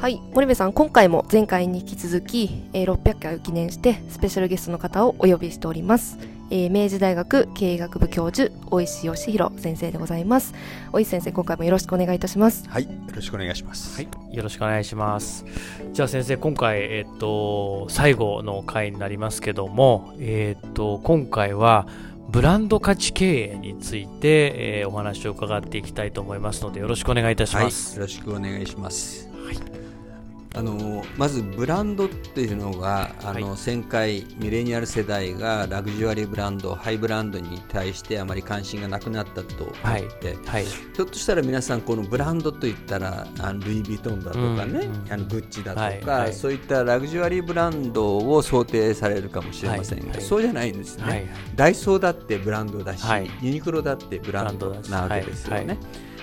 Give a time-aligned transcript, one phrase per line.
[0.00, 0.22] はい。
[0.32, 6.16] 森部さん今回も前回に引き続き、えー、600回を記念してスペシャルゲストの方をお呼びしております。
[6.50, 10.54] えー、明治大学経営学部教授大石義弘先生でございます。
[10.90, 12.66] 大石先生今回もよろしくお願いいたします。
[12.70, 12.84] はい。
[12.84, 14.02] よろしくお願いします。
[14.02, 14.34] はい。
[14.34, 15.44] よろしくお願いします。
[15.92, 21.86] じゃあ先生今回えっ、と最後の回になりますけどもえっ、と今回は
[22.30, 29.29] ブランド価値経営について、えー、お話を伺っていきたいと思いますのでよろしくお願いいたします、はい、よろしくお願いします
[30.52, 40.46] あのまずブランドっていうのがあの、はい、前回ミレニアル世代がラグジュアリーブランドハイブランドに対してあまり関心がなくなったと思って、はい。
[40.46, 53.04] はい、ひょっとしたら皆さんこのブランドといったらあのルイ・ヴィトンだとかね、うん、あのグッチだとか、そういったラグジュアリーブランドを想定されるかもしれませんが、そうじゃないんですね、ダイソーだってブランドだし、
[53.40, 55.78] ユニクロだってブランドなわけですよね。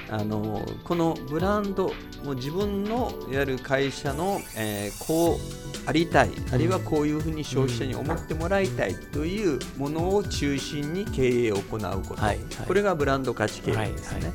[0.09, 14.27] あのこのブランドも自分のやる会社の、えー、こうありたいあるいはこういうふうに消費者に思ってもらいたいというものを中心に経営を行うこと、はい、これがブランド価値経営ですね。
[14.27, 14.33] は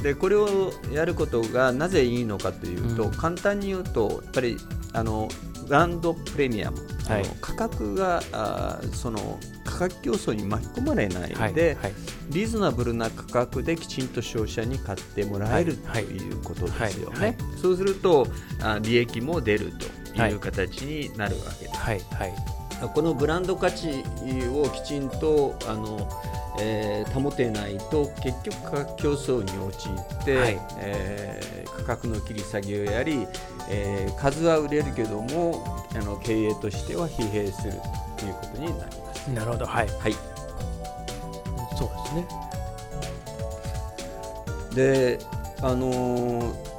[0.00, 4.56] い、でこれをやることがなぜいいのかというと、うん、簡単に言うとやっぱり
[4.92, 5.28] あの
[5.72, 11.92] ブランドプレミアム、はい、価格があその価格競争に巻き込まれないで、はいはい、
[12.28, 17.38] リーズナブルな価格できちんと消費者に買ってもらえる、ということですよね。
[17.56, 18.26] そうすると
[18.60, 19.72] あ利益も出る
[20.12, 22.86] という形になるわけです。
[22.92, 24.04] このブランド価値
[24.50, 26.06] をきちんとあの
[26.60, 33.26] えー、保てないと結局価格競争に陥って、はい、えー、価格の切り下げをやり、
[33.70, 35.64] えー、数は売れるけども
[35.94, 37.72] あの経営としては疲弊する
[38.16, 39.30] ということになります。
[39.30, 40.12] なるほど、はい、はい、
[41.76, 42.26] そうですね。
[44.74, 45.18] で、
[45.62, 46.71] あのー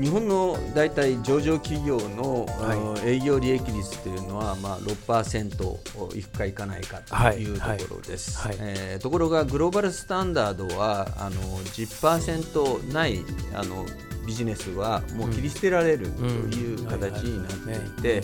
[0.00, 8.56] 日本の大体上場企業の、はい、営業利益率というのは、まあ、6%いくかいかないかというところです、はい。
[8.56, 13.20] はい、えー、ところがグローバルスタンダードはあの10%ない
[13.54, 13.84] あの
[14.26, 18.22] ビジネスはもう切り捨てられるという形になっていて、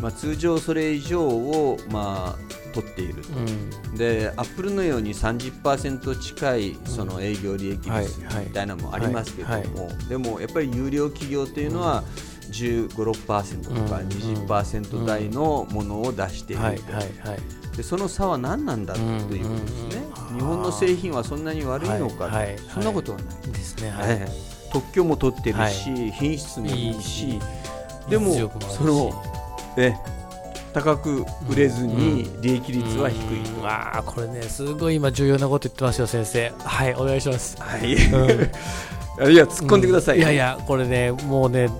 [0.00, 3.22] まあ、通常それ以上を、まあ、取っている、
[3.88, 12.04] うん、でアップルのように30%近いその営業利益率みたいなのもありますけども、でもやっぱり有料企業というのは、
[12.50, 16.62] 15、6%とか20%台のものを出している
[17.76, 22.30] でその差は何なんだということですね、日本の製品はそんなに悪いのか、
[22.72, 23.52] そんなことはない。
[23.52, 24.28] ですね、はい。
[24.72, 27.38] 特許も取ってるし、品質もいいし、
[28.08, 29.22] でもその
[29.76, 29.94] え
[30.72, 33.56] 高く売れずに利益率は低い、うん。
[33.56, 36.52] うん、わあこれねすごい今重要なこと言ってますよ先生。
[36.58, 37.56] はいお願いします。
[37.60, 37.94] はい、
[39.18, 41.70] うん、いや突っ込んでください、いやいやこれねもうね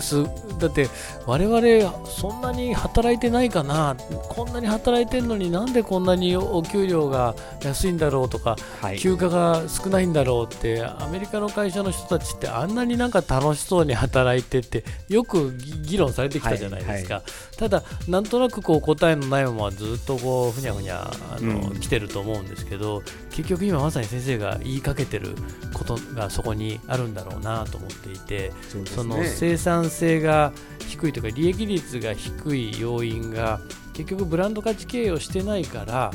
[0.00, 0.24] す
[0.58, 0.88] だって
[1.26, 3.96] 我々そんなに働いてないかな？
[4.28, 25.34] こんなに働いてるのになんでこんなにお給料が安いんだろうとか、はい、休暇が少ないんだろうってアメリカの会社の人たちってあんなになんか楽しそうに働いてってよく議論されてきたじゃないですか、はいはい、ただなんとなくこう答えのないままずっとこうふにゃふにゃあの、うん、来てると思うんですけど結局今まさに先生が言いかけてる
[25.72, 28.52] ことがそこにあるんだろうなと思っていて
[28.94, 30.52] そ、ね,、の生産性が
[30.86, 33.60] 低いというか利益率が低い要因が
[33.92, 36.10] 結局ブランド価値経営をしてないから、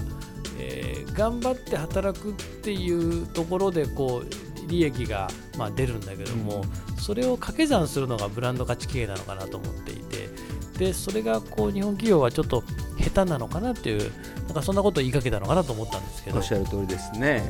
[0.57, 6.63] えー、頑張って働くっていうところでこう利益がま出るんだけども、
[6.97, 10.29] それを掛け算するのがブランド価値経営なのかなと思っていて
[10.77, 12.63] でそれがこう日本企業はちょっと
[12.97, 14.11] 下手なのかなっていう
[14.45, 17.43] なんかそんなことを言いかけたのかなと思ったんですけどおっしゃる通りですね。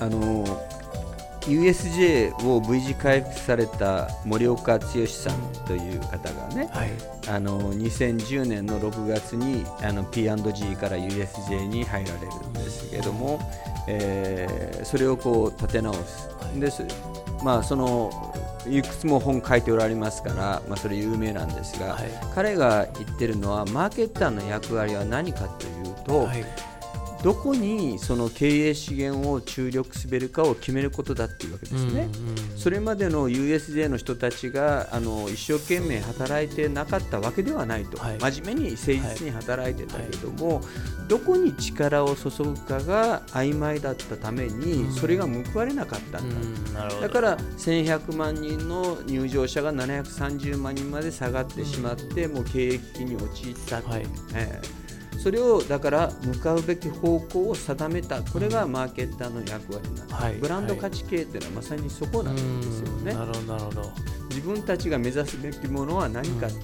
[0.00, 0.44] あの
[1.46, 6.90] USJ を V 字回復された森岡剛さんという方がね、はい、
[7.28, 13.38] あの2010年の6月にあの P&G から USJ に入られるんですけども、
[13.86, 16.28] えー、それをこう立て直す、
[16.58, 16.84] です、
[17.44, 18.10] まあ、その
[18.68, 26.44] いくつも本書いておられますから、まあ、それ有名なんですが、はい、彼が言ってるのはマーケッターの役割は何かというと、はい
[27.26, 32.08] どこにその経営資源を注力すべるかを決めることだっていうわけですね。
[32.54, 40.64] それまでの USJ の人たちがあの一生懸命働いてなかったわけではないと、はい、真面目に誠実に働いてたけども、はい、
[41.08, 54.06] どこに力を注ぐかが曖昧だったために、それが報われなかったんだ、だから1100万人の入場者が730万人まで下がってしまって、もう経営危機に陥ったと、はい。
[54.32, 54.85] えー、
[55.18, 58.22] それをだから向かうべき方向を定めた。
[58.22, 63.14] これがマーケッターの役割なんです、はい、ブランド価値系というのはまさにそこなんですよね。
[63.14, 63.92] なるほどなるほど。
[64.28, 66.54] 自分たちが目指すべきものは何かと。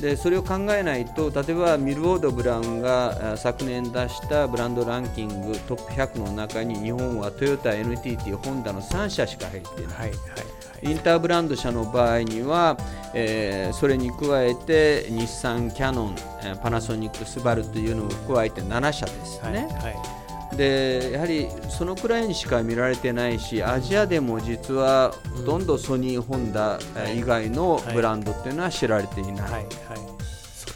[0.00, 9.96] でそれを考えないと例えばミルウォード・ブラウンが昨年出したブランドランキングトップ100の中に日本はトヨタ、NTT、ホンダの3社しか入っていない。
[9.98, 12.76] はいはいインターブランド車の場合には、
[13.14, 16.16] えー、それに加えて日産、キヤノン、
[16.62, 19.68] パナソニック、スバルというのを加えて7社ですね。
[19.80, 26.78] はいはい、でやはりそのくらいにしか見られてないしアジアでも実はほとんどソニー、ホンダ
[27.14, 29.64] 以外のブランドっていうのは知られていない、はいはい、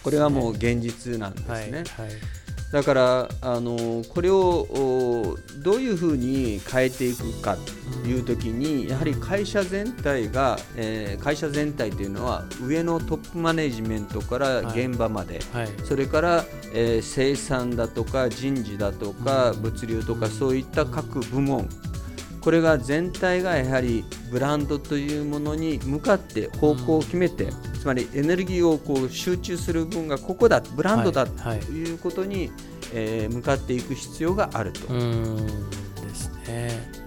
[0.02, 1.84] これはもう現実なんですね。
[2.72, 4.66] だからあのこれを
[5.58, 7.56] どういうふうに変えていくか
[8.02, 15.62] というときにやはり会社全体が、えー、会社全体というのは上のトップマネジメントから現場まで、はい。
[15.64, 21.68] はい、それから、えー、生産だとか人事だとか物流とかそういった各部門
[22.42, 27.48] これが全体がやはりブランドというものに向かって方向を決めて、
[27.80, 32.50] つまりエネルギーをこう集中する分がここだブランドだということに、
[32.92, 34.88] えー、向かっていく必要があると。
[34.88, 37.02] ですね。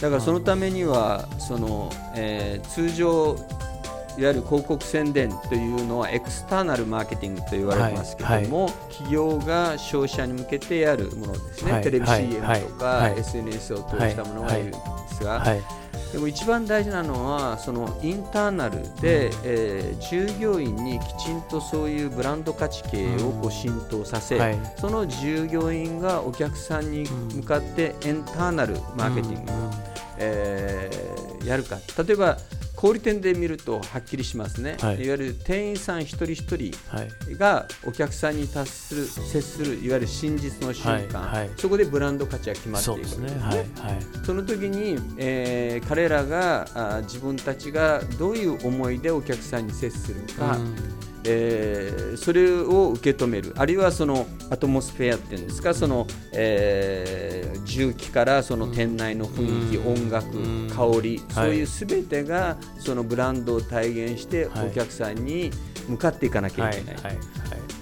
[0.00, 3.34] だからそのためにはその、えー、通常
[4.16, 14.78] いわゆる広告宣伝というのはエクスターナルマーケティングと言われてますけども、はいはい、企業が消費者に向けてやるものですね、はい、テレビ CM とか、SNS を通したものがいるんで
[15.08, 15.44] すが、
[16.14, 29.70] でも一番大事なのはそのインターナルで、うん、えー、従業員にきちんとそういうブランド価値経営をこう浸透させ、うんその従業員がお客さんに向かってエンターナルマーケティング、うん、
[30.18, 31.78] えー、やるか。
[32.06, 32.38] 例えば
[32.84, 36.70] 小売店で見るとはっきりしますね、はい、いわゆる店員さん一人一人
[37.38, 41.38] がお客さんに達する接するいわゆる真実の瞬間、はい。
[41.38, 43.40] はい、そこでブランド価値が決まっていくんですね、ね。
[43.40, 43.56] はい。
[43.56, 43.66] はい、
[44.26, 50.76] その時に、えー、彼らがあ自分たちがどういう思いでお客さんに接するか、うん
[51.26, 53.54] えー、それを受け止める。
[53.56, 60.26] あるいはそのアトモスフェアっていうんですかその、えー、重機からその店内の雰囲気、音楽、
[60.68, 65.50] 香り、そういうすべてがそのブランドを体現してお客さんに
[65.88, 66.94] 向かっていかなきゃいけない。
[66.96, 67.18] はいはい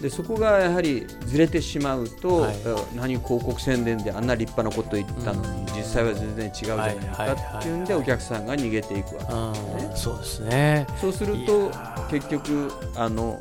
[0.02, 2.56] でそこがやはりずれてしまうと、はい、
[2.96, 9.92] 何広告宣伝であんな立派なこと言ったのに、実際は全然違うじゃないかっていうんでお客さんが逃げていくわけですね。
[9.94, 10.86] そうですね。
[11.00, 11.70] そうすると
[12.10, 13.38] 結局あの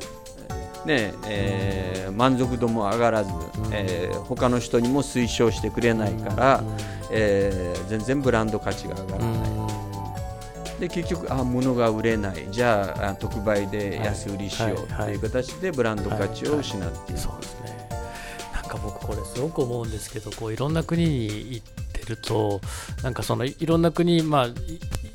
[0.86, 3.42] ねえー、満足度も上がらず、うん。
[3.72, 6.76] えー、他の人にも推奨してくれないから、うん、
[7.10, 9.50] えー、全然ブランド価値が上がらない。
[9.50, 9.61] うん、
[10.82, 12.48] で結局あ物が売れない。
[12.50, 17.88] じゃあ特売で安売りしようという形でブランド価値を失っている、そうですね。
[18.52, 22.60] なんか僕これすごく思うんですけどこういろんな国に行ってると
[23.04, 24.46] なんかそのいろんな国まあ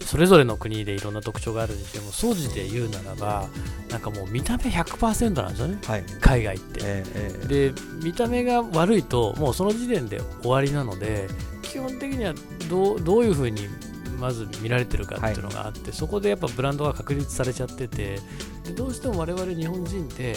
[0.05, 3.49] それぞれの国でいろんな特徴があるにしても掃除で言うならば
[3.89, 11.27] なんかもう見た目100%なんですよね、はい、海外って、えー、で見た目が悪いともうその時点で終わりなので
[11.61, 12.33] 基本的には
[12.69, 13.67] どうどういうふうに
[14.17, 18.19] まず見られてるかっていうのがあって、はい、そこでやっぱブランドが確立されちゃってて
[18.65, 20.35] でどうしても我々日本人って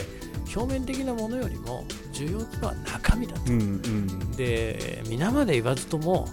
[0.54, 6.28] 表面的なものよりも重要なのは中身だと、うんうん、で皆まで言わずとも、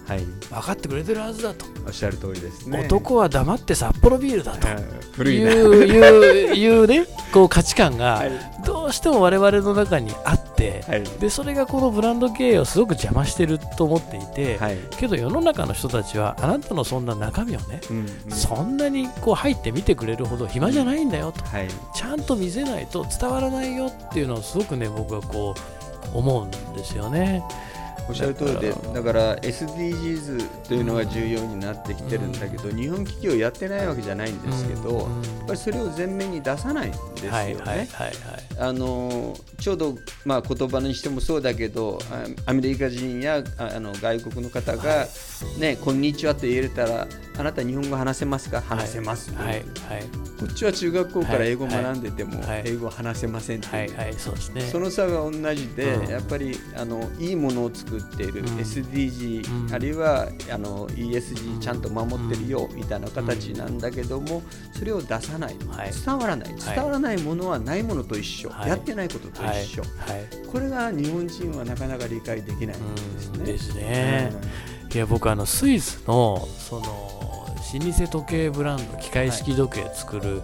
[0.50, 1.66] 分かってくれてるはずだと。
[1.86, 2.84] おっしゃる通りですね。
[2.84, 4.66] 男は黙って札幌ビールだと。
[4.68, 4.72] い。
[5.24, 8.22] ういういうねこう価値観が
[8.68, 25.54] どうしても我々の中にあって、はい、でそれがこのブランド経営をすごく邪魔してると思っていて、はい、けど世の中の人たちはあなたのそんな中身をね、うんうん、そんなにこう入って見てくれるほど暇じゃないんだよと、はい、ちゃんと見せないと伝わらないよっていうのをすごくね僕はこ
[26.14, 27.42] う思うんですよね。
[28.08, 29.36] おっしゃる通りでだから。
[29.36, 35.04] SDGs というのが重要になってきてるんだけど、うん、日本企業やってないわけじゃないんですけど、うん、や
[35.44, 37.88] っぱりそれを前面に出さないんですよね。
[38.58, 42.00] あのちょうど、まあ、言葉にしてもそうだけど
[42.46, 45.06] アメリカ人やあの外国の方が、
[45.58, 47.06] ね、こんにちはと言えたら
[47.38, 48.60] あなた日本語話せますか？
[48.60, 49.46] 話せます、はい。
[49.46, 49.64] はい。
[50.40, 52.62] こっちは中学校から英語を学んでてもはい。
[52.64, 53.88] 英語話せませんはい。
[53.92, 54.14] はい。
[54.14, 54.60] そうですね。
[54.62, 56.10] その差が同じで、うん。
[56.10, 58.46] やっぱりあのいいものを作っている、うん。
[58.46, 59.72] SDG、うん。
[59.72, 64.42] あるいはあの ESG ちゃんと守ってるよ、みたいな形なんだけども、
[64.76, 65.92] それを出さない、はい。
[65.92, 68.68] 伝わらない、伝わらないものはないものと一緒、はい。
[68.68, 70.46] やってないこととはい一緒、はい。
[70.46, 73.38] これが日本人はなかなか理解できないんですね。
[73.38, 73.44] うん。
[73.44, 74.32] ですね。
[74.92, 80.42] いや僕あのスイスのその老舗時計ブランド機械式時計作る、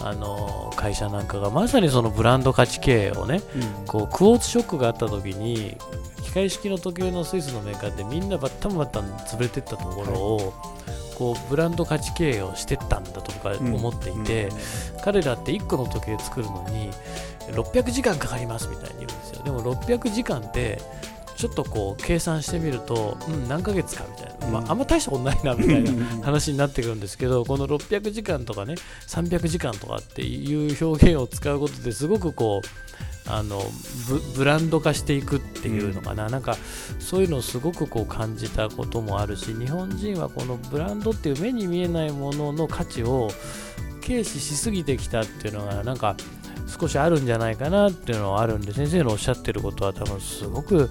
[0.00, 3.86] あの会社なんかがまさにそのブランド価値経営をねうん。
[3.86, 5.76] こうクォーツショックがあった時に
[6.22, 10.54] 機械式の時計のスイスのメーカーでみんなバッタンバッタン潰れてったところを、
[11.18, 14.48] こうブランド価値経営をしてったんだと僕は思っていて、
[15.04, 16.90] 彼らって1個の時計作るのに
[17.50, 19.42] 600時間かかりますみたいに言うんですよ。
[19.44, 20.80] でも600時間って
[21.36, 24.66] ちょっとこう計算してみると、うん、何ヶ月かみたいな、まうん。
[24.66, 28.74] あ、あんま大したことないなみたいなうん話になってくるんですけどこの600時間とかね
[29.08, 32.68] 300時間とかっていう表現を使うことですごくこう
[33.30, 33.62] あの
[34.08, 36.56] ブブランド化していくっていうのかな、なんか
[36.98, 43.30] そういうのをすごくこう感じたこともあるし日本人はこのブランドっていう目に見えないものの価値を
[44.04, 46.16] 軽視しすぎてきたっていうのがなんか
[46.66, 50.90] 少しあるんじゃないかなっていうのはあるんで先生のおっしゃってることは多分すごく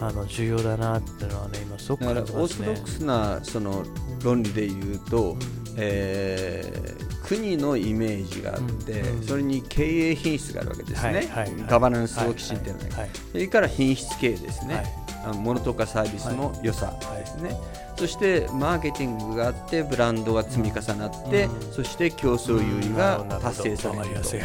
[0.00, 2.68] あの重要だなっていうのはね今すごくだから感じますね。
[2.68, 2.84] オーソドッ。
[2.84, 3.84] クスなその
[4.22, 5.36] 論理で言うと、
[5.76, 11.52] えー国のイメージがあって、うんそれに経営品質があるわけですね、はいはいはい。
[11.68, 14.86] ガバナンスをきちんとやらない、はいそれから品質経営ですね、はい。
[15.26, 17.56] あの物とかサービスの良さですね、
[17.96, 21.72] そしてマーケティングがあってブランドが積み重なって、うん。
[21.72, 24.36] そして競争優位が達成されると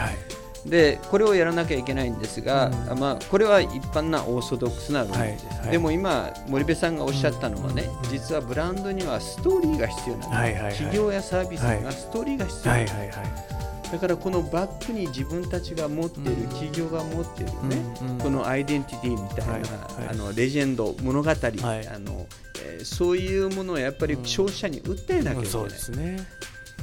[0.65, 2.99] でこれをやらなきゃいけないんですが、うん。
[2.99, 5.71] まあ、これは一般なオーソドックスな論理です、はいはい。
[5.71, 10.73] でも今森部さんがおっしゃったのはね、うん実はブランドにはストーリーが必要なんです、はいはいはい。
[10.73, 13.91] 企業やサービスにはストーリーが必要なんです、はいはいはい。
[13.91, 16.49] だからこのバックに自分たちが持っている、うん。
[16.49, 18.17] 企業が持っているね、うんうん。
[18.19, 19.67] このアイデンティティみたいな、はいは
[20.05, 20.07] い。
[20.09, 21.33] あのレジェンド物語、い。
[21.33, 22.25] あの
[22.65, 26.25] えーそういうものをやっぱり消費者に訴えなきゃいけない、そうですね。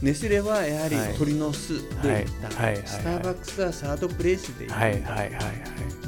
[0.02, 1.14] ネスレはやはりはい。
[1.14, 4.92] 鳥の巣で、スターバックスはサードプレイスでいい、はい。
[4.94, 5.02] はい。
[5.02, 5.14] はい。
[5.14, 5.32] はい。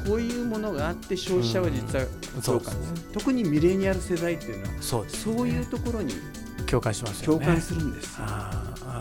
[0.06, 2.04] こういうものがあって消費者は実は
[2.36, 2.42] うん。
[2.42, 2.76] そうか、ね
[3.12, 6.14] 特にミレニアル世代っていうのはそうそういうところに
[6.66, 7.22] 共感します。
[7.22, 8.18] 共感するんです、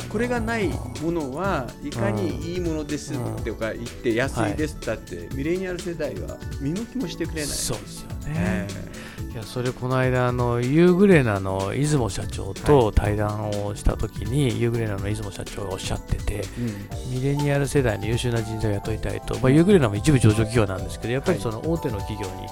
[0.09, 0.67] これがない
[1.01, 7.45] ものはいかにいいものですとか言って安いですだってミレニアル世代は見向きもしてくれない。
[7.47, 9.02] そうですよえね。
[9.33, 17.19] いやそれこの間あのユーグレナの出雲社長と対談をした時に、ユーグレナの出雲社長がおっしゃっててえうん。
[17.19, 22.47] ミレニアル世代の優秀な人材を雇いたいと、まあ、ユーグレナも一部上場企業なんですけどやっぱりその大手の企業に、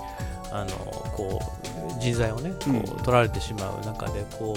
[0.51, 0.72] あの
[1.15, 1.39] こ
[1.98, 2.77] う人材をねこうん。
[2.79, 4.55] う取られてしまう中でこ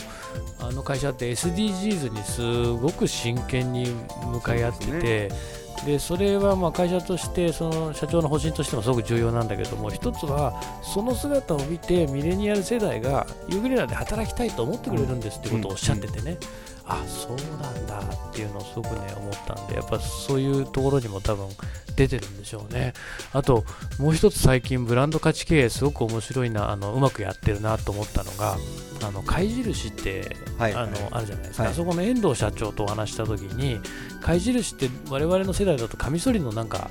[0.61, 3.95] うあの会社って SDGs にすごく真剣に
[4.33, 5.65] 向かい合ってて。
[5.85, 16.39] でそれはまあ会社としてその社長の方針としてもすごく重要なんだけども一つはその姿を見てミレニアル世代がユーグレナで働きたいと思ってくれるんですってことをおっしゃっててね、
[16.87, 21.49] あそうなんだっていうのをすごくね思ったんでやっぱそういうところにも多分
[21.97, 22.93] 出てるんでしょうね。
[23.33, 23.65] あと
[23.99, 28.59] もう一つ最近ブランド価値経営すごく面白いなあのうまくやってるなと思ったのが
[29.03, 30.75] あの貝印って、はい。
[30.75, 31.73] あのあるじゃないですか、はい。
[31.73, 33.81] あそこの遠藤社長とお話した時に
[34.21, 36.91] 貝印って我々の世代だとカミソリのなんか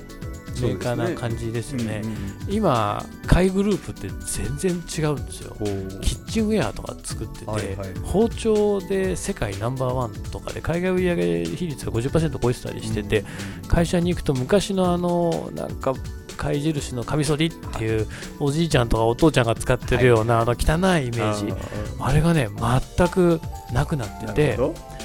[0.62, 2.02] メーカーな感じですよね。
[2.04, 5.56] うんうん今貝グループって全然違うんですよ。
[6.02, 13.24] キッチンウェアとか作ってて、はいはい包丁で世界ナンバーワンとかで海外売上比率が50%超えてたりしてて、
[13.66, 15.94] 会社に行くと昔のあのなんか
[16.36, 18.06] 貝印のカミソリっていう
[18.40, 21.54] おじいちゃんとかお父ちゃんが使ってるようなあの汚いイメージ、
[21.98, 22.48] あれがね
[22.96, 23.40] 全く
[23.72, 24.58] なくなってて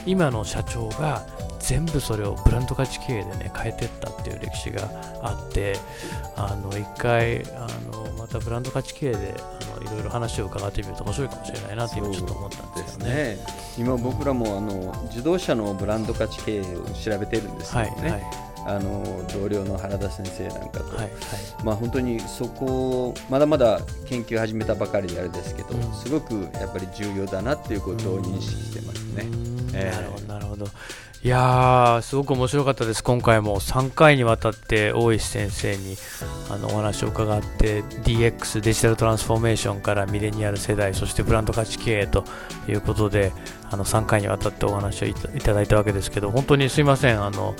[0.05, 1.25] 今の社長が
[1.69, 4.89] 全部それをブランド価値経営でね変えてったっていう歴史が
[5.21, 5.75] あって
[6.35, 13.13] あの一回あのまたブランド価値経営であのいろいろ話を伺ってみると面白いかもしれないなって今ちょっと思ったんでですすよね。
[13.13, 13.37] ね。
[13.77, 18.23] 今僕らもあの自動車のブランド価値経営を調べてるんですけはいはいどね。
[18.65, 21.09] あの同僚の原田先生なんかと、はい
[21.63, 29.21] まあ本当にそこまだまだ研究始めたばかりであれですけど、うんすごくやっぱり重要だなっていうことを認識してますね。
[29.21, 30.65] うーんええなるほどなるほど
[31.21, 33.03] いやーすごく面白かったです。
[33.03, 33.59] 今回も。
[33.59, 35.97] 3回にわたって大石先生に
[36.49, 42.23] あのお話を伺って DX デジタルトランスフォーメーションからミレニアル世代そしてブランド価値経営と
[42.69, 43.33] いうことで
[43.69, 47.21] あの3回にわたってお話をいただいたわけですけど本当にすいません。
[47.21, 47.53] あの、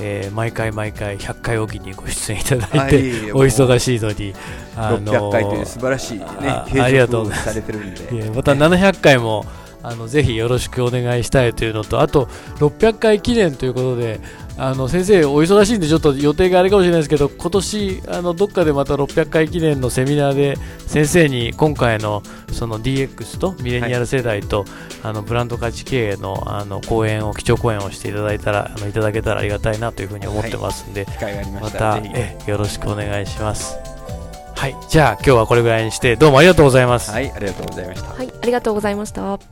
[0.00, 4.32] えー毎回毎回100回おきにご出演いただいて、はいお忙しいのに
[4.74, 7.52] あの600回という素晴らしいねありがとうございます。
[7.52, 9.44] 続されてるんで、いやまた700回も
[9.82, 14.20] あのぜひよろしくお願いしたいというのとあと600回記念ということで
[14.58, 22.22] あの先生、お忙しいんでちょっと予定があれかもしれないですけど今年あのどっかでまた600回記念のセミナーで先生に今回の
[22.52, 24.68] その DX とミレニアル世代と、はい、
[25.04, 33.78] あのブランド価値経営のあの講演を基調講演をしていただいたらあのいただけたらありがたいなというふうに思ってますんで、はい、またえよろしくお願いします。
[34.54, 37.10] はい、じゃあ今日はこれぐらいにしてどうもありがとうございます。
[37.10, 38.14] はい、ありがとうございました。
[38.14, 39.51] はい、ありがとうございました。